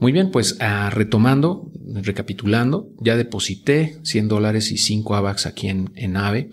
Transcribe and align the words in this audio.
Muy 0.00 0.12
bien, 0.12 0.30
pues 0.30 0.56
ah, 0.60 0.90
retomando, 0.90 1.70
recapitulando, 2.02 2.90
ya 3.00 3.16
deposité 3.16 3.98
100 4.02 4.28
dólares 4.28 4.70
y 4.70 4.78
5 4.78 5.16
AVAX 5.16 5.46
aquí 5.46 5.68
en, 5.68 5.90
en 5.96 6.16
AVE. 6.16 6.50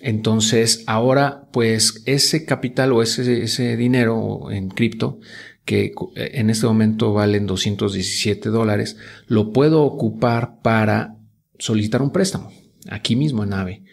Entonces, 0.00 0.84
ahora, 0.86 1.48
pues 1.52 2.02
ese 2.04 2.44
capital 2.44 2.92
o 2.92 3.02
ese, 3.02 3.42
ese 3.42 3.76
dinero 3.76 4.50
en 4.50 4.68
cripto 4.68 5.20
que 5.64 5.92
en 6.16 6.50
este 6.50 6.66
momento 6.66 7.12
valen 7.12 7.46
217 7.46 8.50
dólares, 8.50 8.98
lo 9.26 9.50
puedo 9.52 9.82
ocupar 9.82 10.60
para 10.62 11.16
solicitar 11.58 12.02
un 12.02 12.10
préstamo 12.10 12.52
aquí 12.90 13.16
mismo 13.16 13.44
en 13.44 13.54
AVE. 13.54 13.84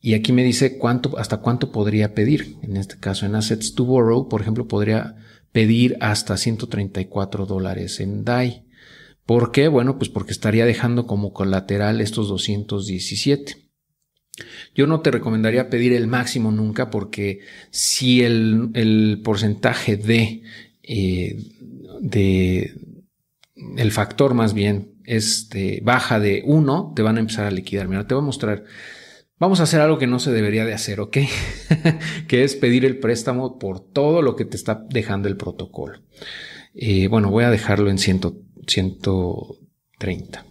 Y 0.00 0.14
aquí 0.14 0.32
me 0.32 0.44
dice 0.44 0.78
cuánto, 0.78 1.18
hasta 1.18 1.38
cuánto 1.38 1.72
podría 1.72 2.14
pedir. 2.14 2.58
En 2.62 2.76
este 2.76 2.98
caso, 2.98 3.26
en 3.26 3.34
Assets 3.34 3.74
to 3.74 3.84
Borrow, 3.84 4.28
por 4.28 4.40
ejemplo, 4.40 4.68
podría 4.68 5.16
pedir 5.56 5.96
hasta 6.02 6.36
134 6.36 7.46
dólares 7.46 8.00
en 8.00 8.24
DAI. 8.24 8.66
¿Por 9.24 9.52
qué? 9.52 9.68
Bueno, 9.68 9.96
pues 9.96 10.10
porque 10.10 10.32
estaría 10.32 10.66
dejando 10.66 11.06
como 11.06 11.32
colateral 11.32 12.02
estos 12.02 12.28
217. 12.28 13.56
Yo 14.74 14.86
no 14.86 15.00
te 15.00 15.10
recomendaría 15.10 15.70
pedir 15.70 15.94
el 15.94 16.08
máximo 16.08 16.52
nunca 16.52 16.90
porque 16.90 17.40
si 17.70 18.22
el, 18.22 19.22
porcentaje 19.24 19.96
de, 19.96 20.42
eh, 20.82 21.42
de, 22.02 22.74
el 23.78 23.92
factor 23.92 24.34
más 24.34 24.52
bien, 24.52 24.92
este, 25.04 25.80
baja 25.82 26.20
de 26.20 26.42
1, 26.44 26.92
te 26.94 27.00
van 27.00 27.16
a 27.16 27.20
empezar 27.20 27.46
a 27.46 27.50
liquidar. 27.50 27.88
Mira, 27.88 28.06
te 28.06 28.12
voy 28.12 28.24
a 28.24 28.26
mostrar 28.26 28.64
Vamos 29.38 29.60
a 29.60 29.64
hacer 29.64 29.82
algo 29.82 29.98
que 29.98 30.06
no 30.06 30.18
se 30.18 30.32
debería 30.32 30.64
de 30.64 30.72
hacer, 30.72 30.98
¿ok? 30.98 31.18
que 32.26 32.42
es 32.42 32.54
pedir 32.54 32.86
el 32.86 32.98
préstamo 32.98 33.58
por 33.58 33.80
todo 33.80 34.22
lo 34.22 34.34
que 34.34 34.46
te 34.46 34.56
está 34.56 34.86
dejando 34.88 35.28
el 35.28 35.36
protocolo. 35.36 36.00
Eh, 36.74 37.08
bueno, 37.08 37.30
voy 37.30 37.44
a 37.44 37.50
dejarlo 37.50 37.90
en 37.90 37.98
130. 37.98 40.46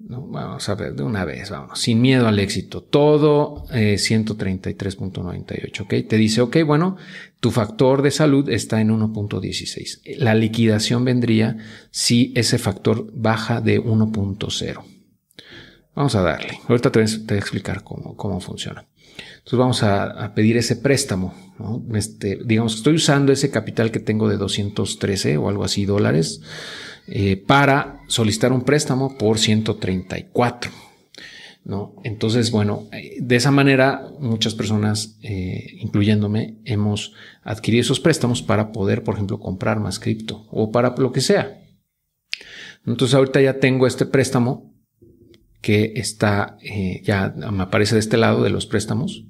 vamos 0.00 0.68
a 0.68 0.74
ver 0.74 0.92
de 0.92 1.02
una 1.02 1.24
vez, 1.24 1.48
vamos, 1.48 1.80
sin 1.80 2.02
miedo 2.02 2.28
al 2.28 2.38
éxito. 2.38 2.82
Todo 2.82 3.64
133.98, 3.68 5.50
eh, 5.50 5.72
¿ok? 5.80 5.94
Te 6.06 6.18
dice, 6.18 6.42
ok, 6.42 6.58
bueno, 6.66 6.98
tu 7.40 7.50
factor 7.50 8.02
de 8.02 8.10
salud 8.10 8.50
está 8.50 8.82
en 8.82 8.90
1.16. 8.90 10.18
La 10.18 10.34
liquidación 10.34 11.02
vendría 11.02 11.56
si 11.90 12.30
ese 12.36 12.58
factor 12.58 13.10
baja 13.14 13.62
de 13.62 13.80
1.0. 13.80 14.97
Vamos 15.98 16.14
a 16.14 16.22
darle. 16.22 16.60
Ahorita 16.68 16.92
te 16.92 17.00
voy 17.00 17.08
a 17.10 17.34
explicar 17.34 17.82
cómo, 17.82 18.14
cómo 18.14 18.40
funciona. 18.40 18.86
Entonces 19.38 19.58
vamos 19.58 19.82
a, 19.82 20.32
pedir 20.32 20.56
ese 20.56 20.76
préstamo. 20.76 21.34
Este, 21.92 22.38
digamos 22.44 22.74
que 22.74 22.78
estoy 22.78 22.94
usando 22.94 23.32
ese 23.32 23.50
capital 23.50 23.90
que 23.90 23.98
tengo 23.98 24.28
de 24.28 24.36
213 24.36 25.38
o 25.38 25.48
algo 25.48 25.64
así 25.64 25.86
dólares 25.86 26.40
eh, 27.08 27.36
para 27.36 27.98
solicitar 28.06 28.52
un 28.52 28.62
préstamo 28.62 29.18
por 29.18 29.40
134. 29.40 30.70
¿no? 31.64 31.96
Entonces, 32.04 32.52
bueno, 32.52 32.86
de 33.18 33.34
esa 33.34 33.50
manera 33.50 34.08
muchas 34.20 34.54
personas, 34.54 35.18
eh, 35.24 35.78
incluyéndome, 35.80 36.58
hemos 36.64 37.12
adquirido 37.42 37.80
esos 37.80 37.98
préstamos 37.98 38.40
para 38.40 38.70
poder, 38.70 39.02
por 39.02 39.14
ejemplo, 39.14 39.40
comprar 39.40 39.80
más 39.80 39.98
cripto 39.98 40.46
o 40.52 40.70
para 40.70 40.94
lo 40.96 41.10
que 41.10 41.22
sea. 41.22 41.60
Entonces 42.86 43.16
ahorita 43.16 43.40
ya 43.40 43.58
tengo 43.58 43.88
este 43.88 44.06
préstamo 44.06 44.77
que 45.60 45.92
está, 45.96 46.56
eh, 46.62 47.02
ya 47.04 47.34
me 47.36 47.62
aparece 47.62 47.94
de 47.94 48.00
este 48.00 48.16
lado 48.16 48.42
de 48.42 48.50
los 48.50 48.66
préstamos. 48.66 49.24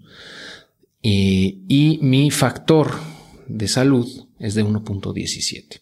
Y, 1.01 1.99
mi 2.03 2.31
factor 2.31 2.93
de 3.47 3.69
salud 3.69 4.07
es 4.39 4.55
de 4.55 4.65
1.17. 4.65 5.81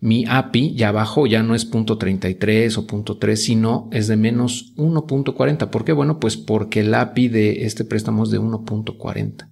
Mi 0.00 0.24
API 0.28 0.74
ya 0.74 0.88
abajo 0.88 1.26
ya 1.26 1.42
no 1.42 1.54
es 1.54 1.70
.33 1.70 2.76
o 2.76 2.86
.3, 2.86 3.36
sino 3.36 3.88
es 3.92 4.06
de 4.06 4.16
menos 4.16 4.74
1.40. 4.76 5.70
¿Por 5.70 5.84
qué? 5.84 5.92
Bueno, 5.92 6.20
pues 6.20 6.36
porque 6.36 6.80
el 6.80 6.94
API 6.94 7.28
de 7.28 7.64
este 7.64 7.84
préstamo 7.84 8.24
es 8.24 8.30
de 8.30 8.40
1.40. 8.40 9.50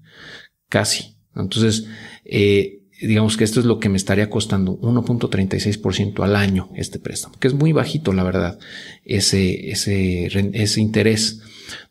Casi. 0.69 1.17
Entonces, 1.34 1.87
eh, 2.25 2.84
digamos 3.00 3.37
que 3.37 3.44
esto 3.44 3.60
es 3.60 3.66
lo 3.66 3.78
que 3.78 3.88
me 3.88 3.97
estaría 3.97 4.31
costando 4.31 4.78
1.36% 4.81 6.22
al 6.22 6.37
año 6.37 6.71
este 6.75 6.99
préstamo, 6.99 7.37
que 7.38 7.49
es 7.49 7.55
muy 7.55 7.72
bajito, 7.72 8.12
la 8.12 8.22
verdad, 8.22 8.59
ese, 9.05 9.71
ese, 9.71 10.27
ese 10.27 10.81
interés, 10.81 11.41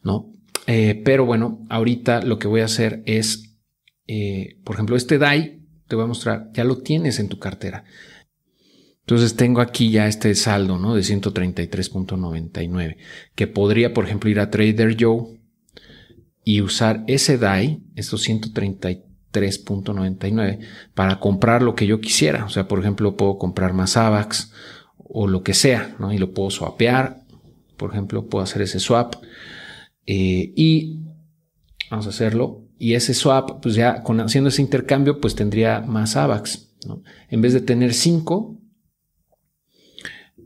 ¿no? 0.02 0.32
Eh, 0.68 1.02
pero 1.04 1.26
bueno, 1.26 1.66
ahorita 1.70 2.22
lo 2.22 2.40
que 2.40 2.48
voy 2.48 2.62
a 2.62 2.66
hacer 2.66 3.04
es, 3.06 3.58
eh, 4.08 4.60
por 4.64 4.76
ejemplo, 4.76 4.96
este 4.96 5.18
DAI, 5.18 5.62
te 5.88 5.96
voy 5.96 6.06
a 6.06 6.08
mostrar, 6.08 6.50
ya 6.54 6.64
lo 6.64 6.78
tienes 6.78 7.20
en 7.20 7.28
tu 7.28 7.38
cartera. 7.38 7.84
Entonces 9.02 9.36
tengo 9.36 9.60
aquí 9.60 9.92
ya 9.92 10.08
este 10.08 10.34
saldo, 10.34 10.78
¿no? 10.78 10.96
De 10.96 11.02
133.99, 11.02 12.96
que 13.36 13.48
podría, 13.48 13.94
por 13.94 14.06
ejemplo, 14.06 14.30
ir 14.30 14.40
a 14.40 14.50
Trader 14.50 14.96
Joe 14.98 15.42
y 16.46 16.62
usar 16.62 17.04
ese 17.08 17.38
DAI, 17.38 17.84
estos 17.96 18.22
133 18.22 19.00
3.99 19.34 20.60
para 20.94 21.20
comprar 21.20 21.62
lo 21.62 21.76
que 21.76 21.88
yo 21.88 22.00
quisiera. 22.00 22.46
O 22.46 22.50
sea, 22.50 22.68
por 22.68 22.80
ejemplo, 22.80 23.18
puedo 23.18 23.38
comprar 23.38 23.74
más 23.74 23.98
AVAX 23.98 24.54
o 24.98 25.28
lo 25.28 25.44
que 25.44 25.54
sea, 25.54 25.96
¿no? 26.00 26.14
Y 26.14 26.18
lo 26.18 26.34
puedo 26.34 26.50
swapear. 26.50 27.24
Por 27.78 27.92
ejemplo, 27.92 28.28
puedo 28.30 28.44
hacer 28.44 28.62
ese 28.62 28.80
swap 28.80 29.16
eh, 30.06 30.54
y 30.56 31.00
vamos 31.90 32.06
a 32.06 32.10
hacerlo. 32.10 32.62
Y 32.78 32.94
ese 32.94 33.14
swap, 33.14 33.62
pues 33.62 33.76
ya 33.76 34.04
con, 34.04 34.20
haciendo 34.22 34.50
ese 34.50 34.62
intercambio, 34.62 35.20
pues 35.20 35.36
tendría 35.36 35.82
más 35.82 36.16
AVAX. 36.16 36.70
¿no? 36.88 37.02
En 37.30 37.42
vez 37.42 37.54
de 37.54 37.62
tener 37.62 37.94
5, 37.94 38.60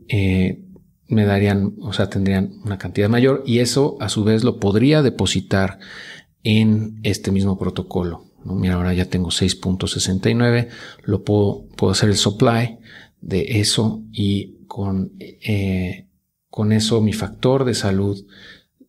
eh, 0.08 0.64
me 1.08 1.24
darían, 1.24 1.74
o 1.80 1.92
sea, 1.92 2.10
tendrían 2.10 2.52
una 2.64 2.78
cantidad 2.78 3.08
mayor 3.08 3.42
y 3.46 3.60
eso 3.60 3.96
a 4.00 4.08
su 4.08 4.24
vez 4.24 4.44
lo 4.44 4.60
podría 4.60 5.02
depositar 5.02 5.78
en 6.42 7.00
este 7.02 7.32
mismo 7.32 7.58
protocolo. 7.58 8.27
Mira, 8.54 8.74
ahora 8.74 8.94
ya 8.94 9.06
tengo 9.06 9.30
6.69, 9.30 10.68
lo 11.04 11.24
puedo, 11.24 11.66
puedo 11.76 11.92
hacer 11.92 12.08
el 12.08 12.16
supply 12.16 12.78
de 13.20 13.60
eso 13.60 14.02
y 14.12 14.64
con, 14.66 15.12
eh, 15.18 16.06
con 16.50 16.72
eso 16.72 17.00
mi 17.00 17.12
factor 17.12 17.64
de 17.64 17.74
salud 17.74 18.24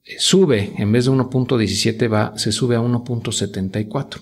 eh, 0.03 0.15
sube, 0.19 0.73
en 0.77 0.91
vez 0.91 1.05
de 1.05 1.11
1.17 1.11 2.11
va, 2.11 2.37
se 2.37 2.51
sube 2.51 2.75
a 2.75 2.81
1.74. 2.81 4.21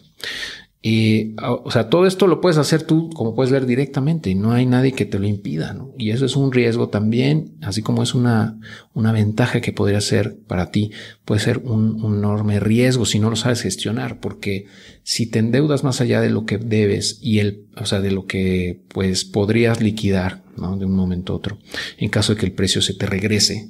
Y, 0.80 1.36
o 1.42 1.72
sea, 1.72 1.90
todo 1.90 2.06
esto 2.06 2.28
lo 2.28 2.40
puedes 2.40 2.58
hacer 2.60 2.84
tú, 2.84 3.10
como 3.10 3.34
puedes 3.34 3.52
ver 3.52 3.66
directamente, 3.66 4.30
y 4.30 4.36
no 4.36 4.52
hay 4.52 4.68
nadie 4.68 4.92
que 4.92 5.06
te 5.06 5.18
lo 5.18 5.26
impida, 5.26 5.74
¿no? 5.74 5.94
Y 5.98 6.12
eso 6.12 6.26
es 6.26 6.36
un 6.36 6.52
riesgo 6.52 6.90
también, 6.90 7.58
así 7.62 7.82
como 7.82 8.04
es 8.04 8.14
una, 8.14 8.60
una 8.94 9.12
ventaja 9.12 9.60
que 9.60 9.74
podría 9.74 10.00
ser 10.02 10.38
para 10.48 10.70
ti, 10.70 10.92
puede 11.26 11.42
ser 11.42 11.58
un, 11.58 11.98
enorme 12.18 12.60
riesgo 12.60 13.06
si 13.06 13.18
no 13.18 13.32
lo 13.32 13.36
sabes 13.36 13.64
gestionar, 13.64 14.20
porque 14.20 14.68
si 15.02 15.26
te 15.26 15.40
endeudas 15.40 15.84
más 15.84 16.00
allá 16.00 16.22
de 16.22 16.30
lo 16.30 16.46
que 16.46 16.60
debes 16.60 17.18
y 17.22 17.40
el, 17.40 17.66
o 17.76 17.86
sea, 17.86 18.00
de 18.00 18.12
lo 18.12 18.28
que 18.28 18.84
pues 18.90 19.26
podrías 19.26 19.82
liquidar, 19.82 20.44
¿no? 20.58 20.78
De 20.78 20.86
un 20.86 20.96
momento 20.96 21.34
a 21.34 21.38
otro, 21.38 21.58
en 21.98 22.10
caso 22.10 22.36
de 22.36 22.40
que 22.40 22.46
el 22.46 22.54
precio 22.54 22.84
se 22.84 22.94
te 22.94 23.08
regrese, 23.08 23.68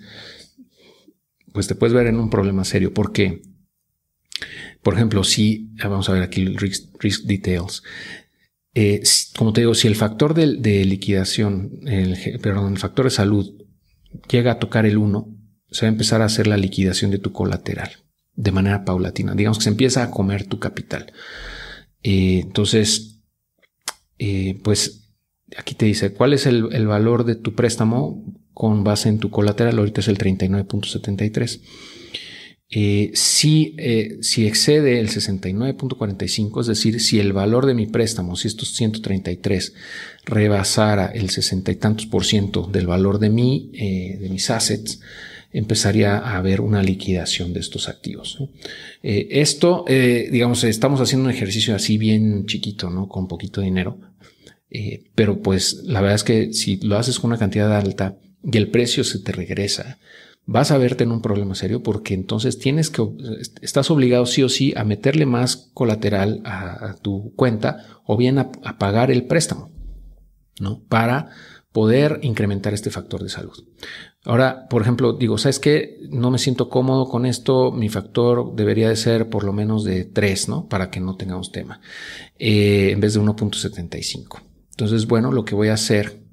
pues 1.54 1.68
te 1.68 1.76
puedes 1.76 1.94
ver 1.94 2.08
en 2.08 2.20
un 2.20 2.30
problema 2.30 2.66
serio, 2.66 2.94
porque 2.94 3.42
por 4.88 4.94
ejemplo, 4.94 5.26
si, 5.26 5.74
ah, 5.82 5.90
vamos 5.90 6.08
a 6.08 6.14
ver 6.14 6.24
aquí 6.24 6.40
el 6.40 6.56
risk, 6.56 7.24
details. 7.26 7.84
Eh, 8.74 9.04
como 9.38 9.52
te 9.52 9.60
digo, 9.60 9.76
si 9.76 9.86
el 9.86 9.98
factor 9.98 10.34
de, 10.34 10.86
liquidación, 10.86 11.82
perdón, 12.42 12.72
el 12.72 12.80
factor 12.80 13.04
de 13.04 13.12
salud 13.12 13.54
llega 14.30 14.54
a 14.54 14.60
tocar 14.60 14.86
el 14.86 14.98
1, 14.98 15.28
se 15.72 15.86
va 15.86 15.90
a 15.90 15.92
empezar 15.92 16.22
a 16.22 16.26
hacer 16.28 16.48
la 16.48 16.56
liquidación 16.56 17.12
de 17.12 17.18
tu 17.18 17.34
colateral 17.34 17.98
de 18.38 18.52
manera 18.54 18.86
paulatina. 18.86 19.36
Digamos 19.36 19.58
que 19.58 19.66
se 19.66 19.72
empieza 19.72 20.04
a 20.04 20.10
comer 20.10 20.46
tu 20.46 20.58
capital. 20.58 21.12
Eh, 22.02 22.40
entonces, 22.44 23.20
eh, 24.20 24.58
pues 24.64 25.12
aquí 25.58 25.76
te 25.76 25.86
dice 25.86 26.14
cuál 26.14 26.32
es 26.32 26.46
el, 26.46 26.88
valor 26.88 27.26
de 27.26 27.36
tu 27.36 27.56
préstamo 27.56 28.24
con 28.54 28.86
base 28.86 29.10
en 29.10 29.20
tu 29.20 29.32
colateral. 29.32 29.80
Ahorita 29.80 30.00
es 30.00 30.08
el 30.08 30.18
39.73. 30.18 31.60
Eh, 32.70 33.12
si, 33.14 33.76
eh, 33.78 34.18
si 34.22 34.46
excede 34.46 35.00
el 35.00 35.08
69.45, 35.08 36.62
es 36.62 36.68
decir, 36.68 37.00
si 37.00 37.20
el 37.20 37.32
valor 37.32 37.66
de 37.66 37.74
mi 37.74 37.86
préstamo, 37.86 38.36
si 38.36 38.50
estos 38.50 38.74
133 38.74 39.74
rebasara 40.26 41.06
el 41.06 41.30
60 41.30 41.72
y 41.72 41.76
tantos 41.76 42.08
por 42.08 42.26
ciento 42.26 42.64
del 42.64 42.86
valor 42.86 43.20
de 43.20 43.30
mi, 43.30 43.72
eh, 43.74 44.18
de 44.20 44.30
mis 44.30 44.50
assets, 44.50 45.00
empezaría 45.54 46.18
a 46.18 46.36
haber 46.36 46.60
una 46.60 46.84
liquidación 46.84 47.54
de 47.54 47.62
estos 47.62 47.88
activos. 47.88 48.38
esto, 49.02 49.86
digamos, 49.88 50.66
estamos 50.66 51.00
haciendo 51.00 51.30
un 51.30 51.34
ejercicio 51.34 51.74
así 51.74 51.98
bien 51.98 52.46
chiquito, 52.46 52.90
¿no? 52.90 53.08
Con 53.08 53.30
poquito 53.30 53.62
dinero. 53.62 53.98
pero 55.16 55.42
pues 55.42 55.84
la 55.86 56.02
verdad 56.02 56.16
es 56.16 56.24
que 56.26 56.54
si 56.54 56.78
lo 56.82 56.98
haces 56.98 57.18
con 57.18 57.30
una 57.30 57.40
cantidad 57.40 57.74
alta 57.74 58.18
y 58.44 58.58
el 58.58 58.68
precio 58.70 59.06
se 59.06 59.20
te 59.20 59.32
regresa, 59.32 59.98
vas 60.48 60.72
a 60.72 60.78
verte 60.78 61.04
en 61.04 61.12
un 61.12 61.22
problema 61.22 61.54
serio 61.54 61.84
porque 61.84 62.14
entonces 62.14 62.58
tienes 62.58 62.90
que, 62.90 63.06
estás 63.62 63.92
obligado 63.92 64.26
sí 64.26 64.42
o 64.42 64.50
sí 64.50 64.74
a 64.76 64.84
meterle 64.86 65.26
más 65.26 65.70
colateral 65.74 66.42
a, 66.46 66.96
tu 67.02 67.34
cuenta 67.36 68.02
o 68.06 68.18
bien 68.18 68.40
a, 68.40 68.52
pagar 68.80 69.12
el 69.12 69.28
préstamo, 69.28 69.72
¿no? 70.60 70.84
Para 70.88 71.30
poder 71.74 72.20
incrementar 72.24 72.74
este 72.74 72.90
factor 72.90 73.22
de 73.22 73.30
salud. 73.30 73.66
Ahora, 74.24 74.68
por 74.70 74.82
ejemplo, 74.82 75.14
digo, 75.14 75.38
¿sabes 75.38 75.60
qué? 75.60 75.98
No 76.10 76.32
me 76.32 76.40
siento 76.40 76.70
cómodo 76.70 77.08
con 77.08 77.26
esto, 77.26 77.72
mi 77.72 77.90
factor 77.90 78.56
debería 78.56 78.90
de 78.90 78.96
ser 78.96 79.30
por 79.30 79.44
lo 79.44 79.54
menos 79.54 79.84
de 79.84 80.06
3, 80.06 80.50
¿no? 80.50 80.68
Para 80.68 80.90
que 80.90 81.02
no 81.02 81.18
tengamos 81.18 81.52
tema, 81.52 81.82
eh, 82.40 82.92
en 82.92 83.02
vez 83.02 83.14
de 83.14 83.20
1.75. 83.20 84.42
Entonces, 84.72 85.08
bueno, 85.08 85.32
lo 85.32 85.44
que 85.44 85.56
voy 85.56 85.68
a 85.68 85.74
hacer 85.74 86.24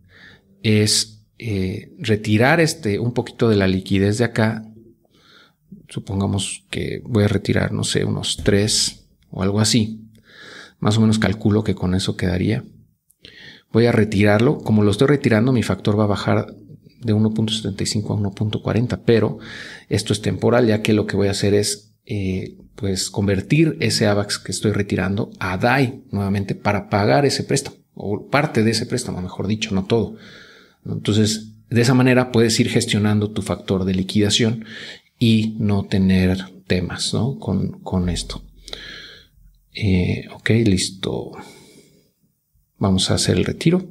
es 0.62 1.13
eh, 1.38 1.92
retirar 1.98 2.60
este 2.60 2.98
un 2.98 3.12
poquito 3.12 3.48
de 3.48 3.56
la 3.56 3.66
liquidez 3.66 4.18
de 4.18 4.24
acá. 4.24 4.64
Supongamos 5.88 6.64
que 6.70 7.02
voy 7.04 7.24
a 7.24 7.28
retirar, 7.28 7.72
no 7.72 7.84
sé, 7.84 8.04
unos 8.04 8.38
3 8.44 9.06
o 9.30 9.42
algo 9.42 9.60
así. 9.60 10.00
Más 10.78 10.96
o 10.98 11.00
menos 11.00 11.18
calculo 11.18 11.64
que 11.64 11.74
con 11.74 11.94
eso 11.94 12.16
quedaría. 12.16 12.64
Voy 13.72 13.86
a 13.86 13.92
retirarlo. 13.92 14.58
Como 14.58 14.82
lo 14.82 14.90
estoy 14.90 15.08
retirando, 15.08 15.52
mi 15.52 15.62
factor 15.62 15.98
va 15.98 16.04
a 16.04 16.08
bajar 16.08 16.54
de 17.00 17.14
1.75 17.14 18.04
a 18.04 18.30
1.40, 18.30 19.02
pero 19.04 19.38
esto 19.88 20.12
es 20.12 20.22
temporal, 20.22 20.66
ya 20.66 20.82
que 20.82 20.94
lo 20.94 21.06
que 21.06 21.16
voy 21.16 21.28
a 21.28 21.32
hacer 21.32 21.54
es 21.54 21.94
eh, 22.06 22.56
pues 22.74 23.10
convertir 23.10 23.76
ese 23.80 24.06
AVAX 24.06 24.38
que 24.38 24.52
estoy 24.52 24.72
retirando 24.72 25.30
a 25.38 25.56
DAI 25.56 26.02
nuevamente 26.10 26.54
para 26.54 26.88
pagar 26.88 27.24
ese 27.24 27.44
préstamo 27.44 27.76
o 27.94 28.28
parte 28.28 28.62
de 28.62 28.72
ese 28.72 28.86
préstamo, 28.86 29.20
mejor 29.22 29.46
dicho, 29.46 29.74
no 29.74 29.84
todo. 29.84 30.16
Entonces, 30.84 31.52
de 31.70 31.80
esa 31.80 31.94
manera 31.94 32.32
puedes 32.32 32.58
ir 32.60 32.68
gestionando 32.68 33.30
tu 33.30 33.42
factor 33.42 33.84
de 33.84 33.94
liquidación 33.94 34.64
y 35.18 35.56
no 35.58 35.84
tener 35.84 36.38
temas 36.66 37.14
con, 37.40 37.80
con 37.80 38.08
esto. 38.08 38.42
Eh, 39.74 40.26
ok, 40.32 40.50
listo. 40.64 41.32
Vamos 42.78 43.10
a 43.10 43.14
hacer 43.14 43.36
el 43.36 43.44
retiro. 43.44 43.88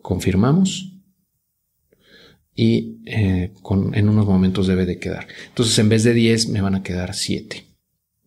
Confirmamos. 0.00 0.92
Y 2.54 2.98
eh, 3.06 3.52
en 3.94 4.08
unos 4.08 4.26
momentos 4.26 4.66
debe 4.66 4.84
de 4.84 4.98
quedar. 4.98 5.26
Entonces, 5.48 5.78
en 5.78 5.88
vez 5.88 6.04
de 6.04 6.14
10, 6.14 6.48
me 6.48 6.60
van 6.60 6.74
a 6.74 6.82
quedar 6.82 7.14
7. 7.14 7.64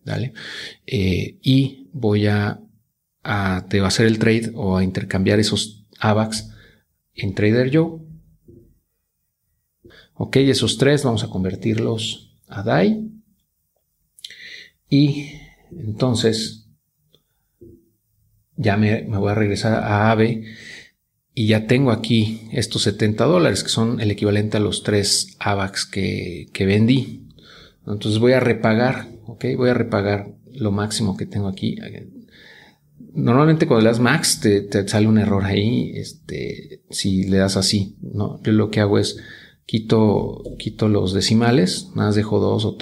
¿Vale? 0.04 0.32
Eh, 0.86 1.38
y 1.42 1.88
voy 1.92 2.26
a, 2.26 2.60
a, 3.24 3.66
hacer 3.84 4.06
el 4.06 4.18
trade 4.18 4.52
o 4.54 4.76
a 4.76 4.84
intercambiar 4.84 5.40
esos 5.40 5.86
AVAX 5.98 6.50
en 7.14 7.34
TraderJo. 7.34 8.04
Ok, 10.14 10.36
esos 10.36 10.78
tres 10.78 11.02
vamos 11.02 11.24
a 11.24 11.28
convertirlos 11.28 12.36
a 12.48 12.62
DAI. 12.62 13.10
Y 14.88 15.32
entonces 15.72 16.68
ya 18.56 18.76
me, 18.76 19.02
voy 19.02 19.30
a 19.30 19.34
regresar 19.34 19.82
a 19.82 20.12
AVE 20.12 20.44
y 21.34 21.48
ya 21.48 21.66
tengo 21.66 21.90
aquí 21.90 22.48
estos 22.52 22.82
70 22.82 23.24
dólares 23.24 23.64
que 23.64 23.70
son 23.70 24.00
el 24.00 24.12
equivalente 24.12 24.58
a 24.58 24.60
los 24.60 24.84
tres 24.84 25.36
AVAX 25.40 25.86
que, 25.86 26.46
que 26.52 26.66
vendí. 26.66 27.28
Entonces 27.86 28.20
voy 28.20 28.32
a 28.32 28.40
repagar 28.40 29.14
ok, 29.26 29.44
voy 29.56 29.70
a 29.70 29.74
repagar 29.74 30.28
lo 30.52 30.70
máximo 30.70 31.16
que 31.16 31.26
tengo 31.26 31.48
aquí. 31.48 31.76
Normalmente 32.98 33.66
cuando 33.66 33.84
le 33.84 33.90
das 33.90 34.00
max 34.00 34.40
te, 34.40 34.88
sale 34.88 35.06
un 35.06 35.18
error 35.18 35.44
ahí, 35.44 35.92
este, 35.94 36.82
si 36.90 37.24
le 37.24 37.38
das 37.38 37.56
así, 37.56 37.96
¿no? 38.00 38.40
Yo 38.42 38.52
lo 38.52 38.70
que 38.70 38.80
hago 38.80 38.98
es 38.98 39.18
quito, 39.66 40.42
quito 40.58 40.88
los 40.88 41.12
decimales, 41.12 41.90
nada 41.94 42.08
más 42.08 42.14
dejo 42.16 42.40
dos 42.40 42.64
o, 42.64 42.76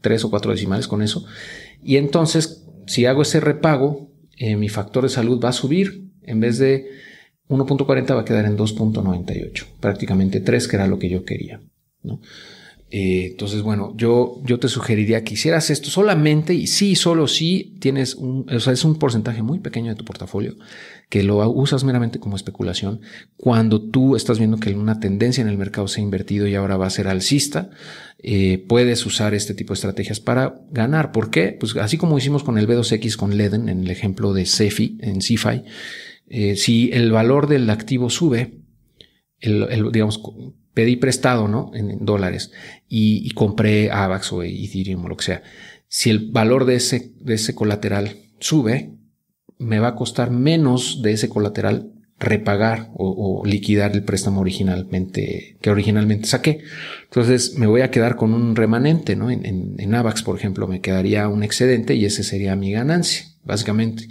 tres 0.00 0.24
o 0.24 0.30
cuatro 0.30 0.52
decimales 0.52 0.88
con 0.88 1.02
eso. 1.02 1.24
Y 1.82 1.96
entonces, 1.96 2.64
si 2.86 3.06
hago 3.06 3.22
ese 3.22 3.40
repago, 3.40 4.10
eh, 4.36 4.56
mi 4.56 4.68
factor 4.68 5.04
de 5.04 5.08
salud 5.08 5.40
va 5.42 5.50
a 5.50 5.52
subir. 5.52 6.08
En 6.22 6.40
vez 6.40 6.58
de 6.58 6.88
1.40 7.48 8.14
va 8.14 8.20
a 8.20 8.24
quedar 8.24 8.44
en 8.44 8.56
2.98, 8.56 9.66
prácticamente 9.80 10.40
3, 10.40 10.68
que 10.68 10.76
era 10.76 10.86
lo 10.86 10.98
que 10.98 11.08
yo 11.08 11.24
quería. 11.24 11.60
¿no? 12.02 12.20
Eh, 12.90 13.28
entonces, 13.32 13.62
bueno, 13.62 13.92
yo, 13.96 14.40
yo 14.44 14.58
te 14.58 14.68
sugeriría 14.68 15.22
que 15.22 15.34
hicieras 15.34 15.68
esto 15.68 15.90
solamente 15.90 16.54
y 16.54 16.66
sí, 16.66 16.96
solo 16.96 17.28
si 17.28 17.76
tienes 17.80 18.14
un, 18.14 18.46
o 18.50 18.60
sea, 18.60 18.72
es 18.72 18.84
un 18.84 18.98
porcentaje 18.98 19.42
muy 19.42 19.58
pequeño 19.58 19.90
de 19.90 19.96
tu 19.96 20.04
portafolio 20.04 20.56
que 21.08 21.22
lo 21.22 21.48
usas 21.50 21.84
meramente 21.84 22.18
como 22.18 22.36
especulación. 22.36 23.00
Cuando 23.36 23.80
tú 23.80 24.16
estás 24.16 24.38
viendo 24.38 24.58
que 24.58 24.74
una 24.74 25.00
tendencia 25.00 25.40
en 25.42 25.48
el 25.48 25.56
mercado 25.56 25.88
se 25.88 26.00
ha 26.00 26.04
invertido 26.04 26.46
y 26.46 26.54
ahora 26.54 26.76
va 26.76 26.86
a 26.86 26.90
ser 26.90 27.08
alcista, 27.08 27.70
eh, 28.22 28.64
puedes 28.68 29.04
usar 29.06 29.32
este 29.34 29.54
tipo 29.54 29.72
de 29.72 29.76
estrategias 29.76 30.20
para 30.20 30.60
ganar. 30.70 31.12
¿Por 31.12 31.30
qué? 31.30 31.56
Pues 31.58 31.76
así 31.76 31.96
como 31.96 32.18
hicimos 32.18 32.42
con 32.42 32.58
el 32.58 32.68
B2X 32.68 33.16
con 33.16 33.36
Leden 33.36 33.68
en 33.68 33.84
el 33.84 33.90
ejemplo 33.90 34.32
de 34.32 34.44
CEFI, 34.44 34.98
en 35.00 35.20
CFI, 35.20 35.62
eh, 36.28 36.56
si 36.56 36.90
el 36.92 37.10
valor 37.10 37.48
del 37.48 37.70
activo 37.70 38.10
sube, 38.10 38.58
el, 39.40 39.62
el, 39.70 39.92
digamos, 39.92 40.20
pedí 40.78 40.94
prestado, 40.94 41.48
¿no? 41.48 41.72
En, 41.74 42.04
dólares 42.04 42.52
y, 42.88 43.28
compré 43.30 43.90
AVAX 43.90 44.32
o 44.32 44.44
Ethereum 44.44 45.04
o 45.04 45.08
lo 45.08 45.16
que 45.16 45.24
sea. 45.24 45.42
Si 45.88 46.08
el 46.08 46.30
valor 46.30 46.66
de 46.66 46.76
ese, 46.76 47.10
de 47.18 47.34
ese 47.34 47.56
colateral 47.56 48.14
sube, 48.38 48.92
me 49.58 49.80
va 49.80 49.88
a 49.88 49.94
costar 49.96 50.30
menos 50.30 51.02
de 51.02 51.14
ese 51.14 51.28
colateral 51.28 51.90
repagar 52.20 52.90
o, 52.94 53.42
liquidar 53.44 53.90
el 53.90 54.04
préstamo 54.04 54.40
originalmente 54.40 55.56
que 55.60 55.70
originalmente 55.70 56.28
saqué. 56.28 56.60
Entonces 57.02 57.58
me 57.58 57.66
voy 57.66 57.80
a 57.80 57.90
quedar 57.90 58.14
con 58.14 58.32
un 58.32 58.54
remanente, 58.54 59.16
¿no? 59.16 59.32
En, 59.32 59.74
en, 59.80 59.94
AVAX, 59.96 60.22
por 60.22 60.36
ejemplo, 60.36 60.68
me 60.68 60.80
quedaría 60.80 61.26
un 61.26 61.42
excedente 61.42 61.96
y 61.96 62.04
ese 62.04 62.22
sería 62.22 62.54
mi 62.54 62.70
ganancia, 62.70 63.26
básicamente 63.42 64.06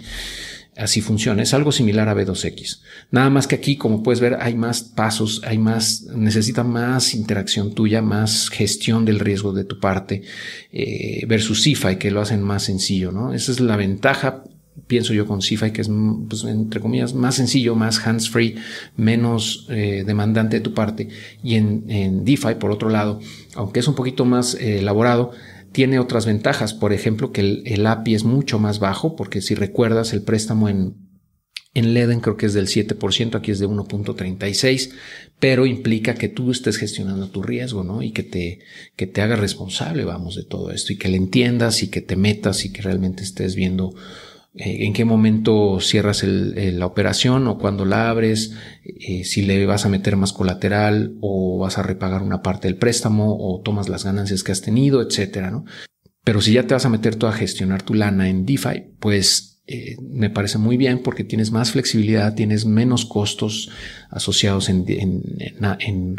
así 0.78 1.00
funciona. 1.00 1.42
Es 1.42 1.52
algo 1.52 1.72
similar 1.72 2.08
a 2.08 2.14
B2X. 2.14 2.80
Nada 3.10 3.28
más 3.30 3.46
que 3.46 3.56
aquí, 3.56 3.76
como 3.76 4.02
puedes 4.02 4.20
ver, 4.20 4.38
hay 4.40 4.54
más 4.54 4.82
pasos, 4.82 5.42
hay 5.44 5.58
más, 5.58 6.04
necesita 6.14 6.64
más 6.64 7.14
interacción 7.14 7.74
tuya, 7.74 8.00
más 8.00 8.48
gestión 8.48 9.04
del 9.04 9.18
riesgo 9.18 9.52
de 9.52 9.64
tu 9.64 9.80
parte 9.80 10.22
eh, 10.72 11.24
versus 11.26 11.62
CIFI, 11.62 11.96
que 11.96 12.10
lo 12.10 12.20
hacen 12.20 12.42
más 12.42 12.62
sencillo, 12.62 13.10
¿no? 13.10 13.34
Esa 13.34 13.50
es 13.50 13.60
la 13.60 13.76
ventaja, 13.76 14.44
pienso 14.86 15.12
yo, 15.12 15.26
con 15.26 15.42
CIFI, 15.42 15.72
que 15.72 15.80
es, 15.82 15.90
pues, 16.28 16.44
entre 16.44 16.80
comillas, 16.80 17.12
más 17.12 17.34
sencillo, 17.34 17.74
más 17.74 18.06
hands-free, 18.06 18.56
menos 18.96 19.66
eh, 19.70 20.04
demandante 20.06 20.58
de 20.58 20.60
tu 20.60 20.74
parte. 20.74 21.08
Y 21.42 21.56
en, 21.56 21.84
en 21.88 22.24
DeFi, 22.24 22.54
por 22.54 22.70
otro 22.70 22.88
lado, 22.88 23.20
aunque 23.56 23.80
es 23.80 23.88
un 23.88 23.96
poquito 23.96 24.24
más 24.24 24.54
eh, 24.54 24.78
elaborado, 24.78 25.32
tiene 25.72 25.98
otras 25.98 26.26
ventajas, 26.26 26.74
por 26.74 26.92
ejemplo, 26.92 27.32
que 27.32 27.62
el, 27.64 27.86
API 27.86 28.14
es 28.14 28.24
mucho 28.24 28.58
más 28.58 28.78
bajo, 28.78 29.16
porque 29.16 29.40
si 29.40 29.54
recuerdas 29.54 30.12
el 30.12 30.22
préstamo 30.22 30.68
en, 30.68 30.96
en 31.74 31.94
Leden 31.94 32.20
creo 32.20 32.36
que 32.36 32.46
es 32.46 32.54
del 32.54 32.66
7%, 32.66 33.34
aquí 33.34 33.50
es 33.50 33.58
de 33.58 33.68
1.36, 33.68 34.90
pero 35.38 35.66
implica 35.66 36.14
que 36.14 36.28
tú 36.28 36.50
estés 36.50 36.76
gestionando 36.76 37.30
tu 37.30 37.42
riesgo, 37.42 37.84
¿no? 37.84 38.02
Y 38.02 38.12
que 38.12 38.22
te, 38.22 38.60
que 38.96 39.06
te 39.06 39.20
hagas 39.20 39.38
responsable, 39.38 40.04
vamos, 40.04 40.34
de 40.34 40.44
todo 40.44 40.70
esto 40.70 40.92
y 40.92 40.96
que 40.96 41.08
le 41.08 41.16
entiendas 41.16 41.82
y 41.82 41.90
que 41.90 42.00
te 42.00 42.16
metas 42.16 42.64
y 42.64 42.72
que 42.72 42.82
realmente 42.82 43.22
estés 43.22 43.54
viendo 43.54 43.94
en 44.58 44.92
qué 44.92 45.04
momento 45.04 45.78
cierras 45.80 46.24
la 46.24 46.86
operación 46.86 47.46
o 47.46 47.58
cuando 47.58 47.84
la 47.84 48.10
abres, 48.10 48.54
eh, 48.84 49.24
si 49.24 49.42
le 49.42 49.64
vas 49.66 49.86
a 49.86 49.88
meter 49.88 50.16
más 50.16 50.32
colateral 50.32 51.16
o 51.20 51.58
vas 51.58 51.78
a 51.78 51.82
repagar 51.82 52.22
una 52.22 52.42
parte 52.42 52.68
del 52.68 52.76
préstamo 52.76 53.36
o 53.38 53.60
tomas 53.60 53.88
las 53.88 54.04
ganancias 54.04 54.42
que 54.42 54.52
has 54.52 54.60
tenido, 54.60 55.00
etcétera, 55.00 55.50
¿no? 55.50 55.64
Pero 56.24 56.40
si 56.40 56.52
ya 56.52 56.66
te 56.66 56.74
vas 56.74 56.84
a 56.84 56.90
meter 56.90 57.16
tú 57.16 57.26
a 57.26 57.32
gestionar 57.32 57.82
tu 57.82 57.94
lana 57.94 58.28
en 58.28 58.44
DeFi, 58.44 58.96
pues 58.98 59.62
eh, 59.66 59.96
me 60.00 60.28
parece 60.28 60.58
muy 60.58 60.76
bien 60.76 61.02
porque 61.02 61.24
tienes 61.24 61.52
más 61.52 61.72
flexibilidad, 61.72 62.34
tienes 62.34 62.66
menos 62.66 63.04
costos 63.04 63.70
asociados 64.10 64.68
en, 64.68 64.84
en, 64.88 65.22
en 65.78 66.16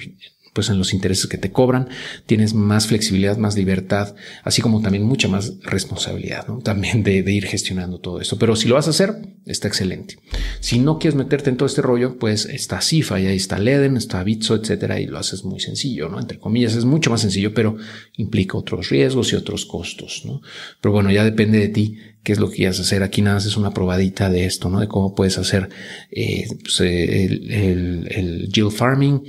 pues 0.54 0.70
en 0.70 0.78
los 0.78 0.94
intereses 0.94 1.28
que 1.28 1.38
te 1.38 1.52
cobran, 1.52 1.90
tienes 2.26 2.54
más 2.54 2.88
flexibilidad, 2.88 3.38
más 3.38 3.56
libertad, 3.56 4.16
así 4.44 4.62
como 4.62 4.82
también 4.82 5.04
mucha 5.04 5.28
más 5.28 5.54
responsabilidad, 5.62 6.48
¿no? 6.48 6.60
También 6.60 7.04
de, 7.04 7.20
ir 7.30 7.46
gestionando 7.46 8.00
todo 8.00 8.20
esto. 8.22 8.38
Pero 8.38 8.56
si 8.56 8.68
lo 8.68 8.76
vas 8.76 8.88
a 8.88 8.92
hacer, 8.92 9.16
está 9.46 9.68
excelente. 9.68 10.18
Si 10.60 10.80
no 10.80 11.00
quieres 11.00 11.16
meterte 11.16 11.50
en 11.50 11.58
todo 11.58 11.68
este 11.68 11.82
rollo, 11.82 12.18
pues 12.18 12.46
está 12.46 12.82
Cifa 12.82 13.20
y 13.20 13.28
ahí 13.28 13.38
está 13.38 13.60
Leden, 13.60 13.98
está 13.98 14.24
Bitso, 14.24 14.56
etcétera, 14.56 15.00
y 15.00 15.06
lo 15.06 15.18
haces 15.18 15.44
muy 15.44 15.60
sencillo, 15.60 16.10
¿no? 16.10 16.20
Entre 16.20 16.40
comillas, 16.40 16.76
es 16.76 16.86
mucho 16.86 17.10
más 17.10 17.22
sencillo, 17.22 17.54
pero 17.54 17.78
implica 18.18 18.58
otros 18.58 18.90
riesgos 18.90 19.32
y 19.34 19.36
otros 19.36 19.66
costos, 19.66 20.24
¿no? 20.26 20.42
Pero 20.82 20.94
bueno, 20.94 21.12
ya 21.12 21.24
depende 21.24 21.60
de 21.60 21.70
ti 21.70 21.98
qué 22.24 22.34
es 22.34 22.40
lo 22.40 22.50
que 22.50 22.58
quieras 22.58 22.80
hacer. 22.80 23.04
Aquí 23.04 23.22
nada 23.22 23.36
más 23.36 23.46
es 23.46 23.58
una 23.58 23.74
probadita 23.74 24.30
de 24.30 24.46
esto, 24.46 24.70
¿no? 24.70 24.80
De 24.80 24.88
cómo 24.88 25.16
puedes 25.16 25.38
hacer 25.38 25.70
eh, 26.12 26.48
pues, 26.62 26.82
el, 26.82 27.52
el, 27.52 28.08
el 28.12 28.50
yield 28.50 28.72
farming, 28.72 29.24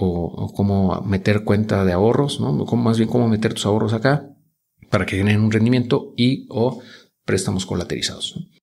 o, 0.00 0.52
cómo 0.54 1.00
meter 1.02 1.44
cuenta 1.44 1.84
de 1.84 1.92
ahorros, 1.92 2.40
¿no? 2.40 2.52
más 2.52 2.98
bien 2.98 3.08
cómo 3.08 3.28
meter 3.28 3.54
tus 3.54 3.66
ahorros 3.66 3.92
acá 3.92 4.30
para 4.90 5.06
que 5.06 5.16
generen 5.16 5.42
un 5.42 5.52
rendimiento 5.52 6.14
y 6.16 6.46
o 6.50 6.80
préstamos 7.24 7.66
colaterizados. 7.66 8.50